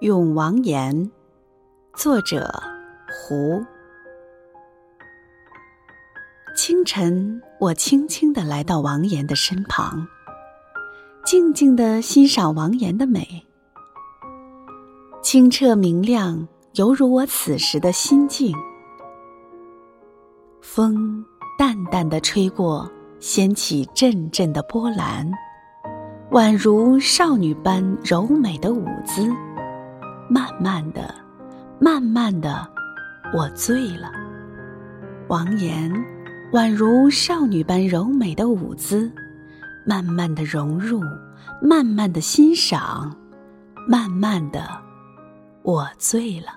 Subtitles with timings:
[0.00, 1.10] 咏王言，
[1.96, 2.62] 作者
[3.10, 3.60] 胡。
[6.54, 10.06] 清晨，我轻轻的来到王岩的身旁，
[11.24, 13.44] 静静的欣赏王岩的美，
[15.20, 18.54] 清澈明亮，犹如我此时的心境。
[20.62, 21.24] 风
[21.58, 22.88] 淡淡的吹过，
[23.18, 25.28] 掀起阵阵的波澜，
[26.30, 29.28] 宛如少女般柔美的舞姿。
[30.28, 31.14] 慢慢的，
[31.80, 32.68] 慢慢的，
[33.34, 34.12] 我醉了。
[35.28, 35.90] 王岩
[36.52, 39.10] 宛如少女般柔美的舞姿，
[39.86, 41.02] 慢慢的融入，
[41.62, 43.14] 慢慢的欣赏，
[43.88, 44.68] 慢慢的，
[45.62, 46.52] 我醉了。